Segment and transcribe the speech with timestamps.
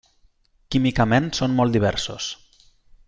[0.75, 2.31] Químicament són molt diversos.